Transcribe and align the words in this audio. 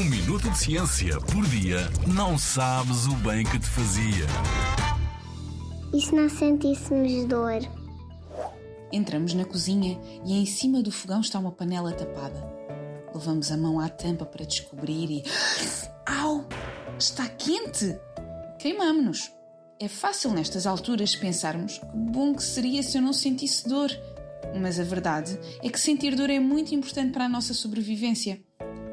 Um 0.00 0.04
minuto 0.04 0.48
de 0.48 0.58
ciência 0.58 1.20
por 1.20 1.46
dia 1.46 1.80
não 2.06 2.38
sabes 2.38 3.04
o 3.04 3.14
bem 3.16 3.44
que 3.44 3.58
te 3.58 3.66
fazia. 3.66 4.24
E 5.92 6.00
se 6.00 6.14
não 6.14 6.26
sentíssemos 6.26 7.26
dor? 7.26 7.60
Entramos 8.90 9.34
na 9.34 9.44
cozinha 9.44 10.00
e 10.24 10.32
em 10.32 10.46
cima 10.46 10.82
do 10.82 10.90
fogão 10.90 11.20
está 11.20 11.38
uma 11.38 11.52
panela 11.52 11.92
tapada. 11.92 12.42
Levamos 13.14 13.52
a 13.52 13.58
mão 13.58 13.78
à 13.78 13.90
tampa 13.90 14.24
para 14.24 14.46
descobrir 14.46 15.10
e. 15.10 15.22
Au! 16.06 16.46
Está 16.98 17.28
quente! 17.28 17.94
Queimamos-nos. 18.58 19.30
É 19.78 19.86
fácil 19.86 20.30
nestas 20.30 20.66
alturas 20.66 21.14
pensarmos 21.14 21.76
que 21.76 21.86
bom 21.94 22.34
que 22.34 22.42
seria 22.42 22.82
se 22.82 22.96
eu 22.96 23.02
não 23.02 23.12
sentisse 23.12 23.68
dor. 23.68 23.90
Mas 24.58 24.80
a 24.80 24.82
verdade 24.82 25.38
é 25.62 25.68
que 25.68 25.78
sentir 25.78 26.16
dor 26.16 26.30
é 26.30 26.40
muito 26.40 26.74
importante 26.74 27.12
para 27.12 27.26
a 27.26 27.28
nossa 27.28 27.52
sobrevivência. 27.52 28.40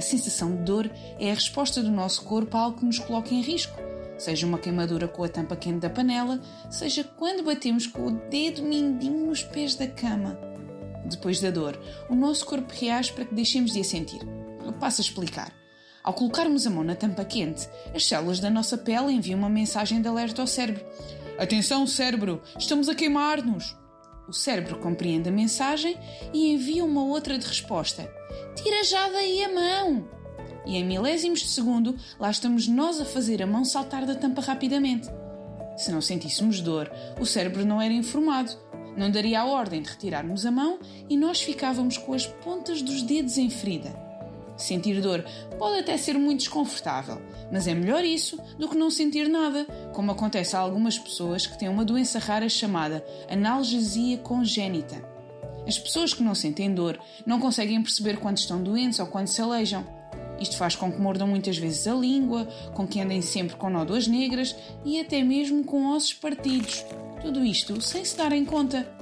A 0.00 0.02
sensação 0.02 0.56
de 0.56 0.62
dor 0.62 0.90
é 1.18 1.30
a 1.30 1.34
resposta 1.34 1.82
do 1.82 1.90
nosso 1.90 2.22
corpo 2.22 2.56
a 2.56 2.60
algo 2.60 2.78
que 2.78 2.86
nos 2.86 2.98
coloca 2.98 3.34
em 3.34 3.42
risco, 3.42 3.78
seja 4.16 4.46
uma 4.46 4.58
queimadura 4.58 5.06
com 5.06 5.22
a 5.22 5.28
tampa 5.28 5.54
quente 5.54 5.80
da 5.80 5.90
panela, 5.90 6.40
seja 6.70 7.04
quando 7.04 7.44
batemos 7.44 7.86
com 7.86 8.06
o 8.06 8.10
dedo 8.30 8.62
mindinho 8.62 9.26
nos 9.26 9.42
pés 9.42 9.74
da 9.74 9.86
cama. 9.86 10.40
Depois 11.04 11.38
da 11.38 11.50
dor, 11.50 11.78
o 12.08 12.14
nosso 12.14 12.46
corpo 12.46 12.72
reage 12.72 13.12
para 13.12 13.26
que 13.26 13.34
deixemos 13.34 13.72
de 13.72 13.80
a 13.80 13.84
sentir. 13.84 14.22
Eu 14.64 14.72
passo 14.72 15.02
a 15.02 15.04
explicar. 15.04 15.52
Ao 16.02 16.14
colocarmos 16.14 16.66
a 16.66 16.70
mão 16.70 16.82
na 16.82 16.94
tampa 16.94 17.22
quente, 17.22 17.68
as 17.94 18.06
células 18.06 18.40
da 18.40 18.48
nossa 18.48 18.78
pele 18.78 19.12
enviam 19.12 19.38
uma 19.38 19.50
mensagem 19.50 20.00
de 20.00 20.08
alerta 20.08 20.40
ao 20.40 20.46
cérebro. 20.46 20.82
Atenção, 21.38 21.86
cérebro! 21.86 22.40
Estamos 22.58 22.88
a 22.88 22.94
queimar-nos! 22.94 23.76
O 24.28 24.32
cérebro 24.32 24.78
compreende 24.78 25.28
a 25.28 25.32
mensagem 25.32 25.98
e 26.32 26.52
envia 26.52 26.84
uma 26.84 27.04
outra 27.04 27.38
de 27.38 27.46
resposta. 27.46 28.12
Tira 28.54 28.84
já 28.84 29.08
daí 29.08 29.44
a 29.44 29.52
mão! 29.52 30.08
E 30.66 30.76
em 30.76 30.84
milésimos 30.84 31.40
de 31.40 31.48
segundo, 31.48 31.96
lá 32.18 32.30
estamos 32.30 32.68
nós 32.68 33.00
a 33.00 33.04
fazer 33.04 33.42
a 33.42 33.46
mão 33.46 33.64
saltar 33.64 34.04
da 34.04 34.14
tampa 34.14 34.40
rapidamente. 34.40 35.08
Se 35.76 35.90
não 35.90 36.00
sentíssemos 36.00 36.60
dor, 36.60 36.90
o 37.18 37.24
cérebro 37.24 37.64
não 37.64 37.80
era 37.80 37.94
informado. 37.94 38.52
Não 38.96 39.10
daria 39.10 39.40
a 39.40 39.46
ordem 39.46 39.82
de 39.82 39.88
retirarmos 39.88 40.44
a 40.44 40.50
mão 40.50 40.78
e 41.08 41.16
nós 41.16 41.40
ficávamos 41.40 41.96
com 41.96 42.12
as 42.12 42.26
pontas 42.26 42.82
dos 42.82 43.02
dedos 43.02 43.38
em 43.38 43.48
ferida. 43.48 44.09
Sentir 44.60 45.00
dor 45.00 45.24
pode 45.58 45.78
até 45.78 45.96
ser 45.96 46.18
muito 46.18 46.40
desconfortável, 46.40 47.20
mas 47.50 47.66
é 47.66 47.74
melhor 47.74 48.04
isso 48.04 48.38
do 48.58 48.68
que 48.68 48.76
não 48.76 48.90
sentir 48.90 49.26
nada, 49.26 49.64
como 49.94 50.12
acontece 50.12 50.54
a 50.54 50.58
algumas 50.58 50.98
pessoas 50.98 51.46
que 51.46 51.58
têm 51.58 51.68
uma 51.68 51.84
doença 51.84 52.18
rara 52.18 52.48
chamada 52.48 53.04
analgesia 53.30 54.18
congénita. 54.18 55.02
As 55.66 55.78
pessoas 55.78 56.12
que 56.12 56.22
não 56.22 56.34
sentem 56.34 56.74
dor 56.74 56.98
não 57.24 57.40
conseguem 57.40 57.82
perceber 57.82 58.18
quando 58.18 58.36
estão 58.36 58.62
doentes 58.62 58.98
ou 58.98 59.06
quando 59.06 59.28
se 59.28 59.40
aleijam. 59.40 59.84
Isto 60.38 60.56
faz 60.56 60.76
com 60.76 60.92
que 60.92 61.00
mordam 61.00 61.26
muitas 61.26 61.56
vezes 61.56 61.86
a 61.86 61.94
língua, 61.94 62.46
com 62.74 62.86
que 62.86 63.00
andem 63.00 63.22
sempre 63.22 63.56
com 63.56 63.70
nódoas 63.70 64.06
negras 64.06 64.54
e 64.84 65.00
até 65.00 65.22
mesmo 65.22 65.64
com 65.64 65.86
ossos 65.86 66.12
partidos. 66.12 66.84
Tudo 67.22 67.44
isto 67.44 67.80
sem 67.80 68.04
se 68.04 68.16
darem 68.16 68.44
conta. 68.44 68.99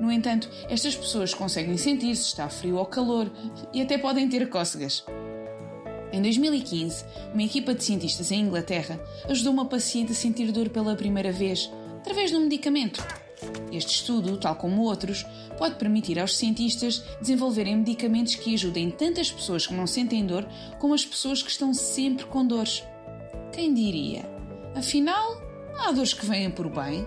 No 0.00 0.10
entanto, 0.10 0.48
estas 0.68 0.96
pessoas 0.96 1.32
conseguem 1.32 1.76
sentir 1.76 2.16
se 2.16 2.26
está 2.26 2.48
frio 2.48 2.76
ou 2.76 2.86
calor 2.86 3.30
e 3.72 3.80
até 3.80 3.96
podem 3.96 4.28
ter 4.28 4.48
cócegas. 4.48 5.04
Em 6.12 6.22
2015, 6.22 7.04
uma 7.32 7.42
equipa 7.42 7.74
de 7.74 7.82
cientistas 7.82 8.30
em 8.30 8.40
Inglaterra 8.40 9.00
ajudou 9.28 9.52
uma 9.52 9.66
paciente 9.66 10.12
a 10.12 10.14
sentir 10.14 10.52
dor 10.52 10.68
pela 10.68 10.94
primeira 10.94 11.32
vez, 11.32 11.70
através 11.98 12.30
de 12.30 12.36
um 12.36 12.42
medicamento. 12.42 13.04
Este 13.72 13.96
estudo, 13.96 14.36
tal 14.36 14.54
como 14.54 14.82
outros, 14.82 15.26
pode 15.58 15.74
permitir 15.74 16.18
aos 16.18 16.36
cientistas 16.36 17.02
desenvolverem 17.20 17.76
medicamentos 17.76 18.36
que 18.36 18.54
ajudem 18.54 18.90
tanto 18.90 19.20
as 19.20 19.30
pessoas 19.30 19.66
que 19.66 19.74
não 19.74 19.86
sentem 19.86 20.24
dor 20.24 20.46
como 20.78 20.94
as 20.94 21.04
pessoas 21.04 21.42
que 21.42 21.50
estão 21.50 21.74
sempre 21.74 22.24
com 22.26 22.46
dores. 22.46 22.84
Quem 23.52 23.74
diria? 23.74 24.24
Afinal, 24.74 25.40
há 25.78 25.90
dores 25.92 26.14
que 26.14 26.26
vêm 26.26 26.50
por 26.50 26.68
bem. 26.68 27.06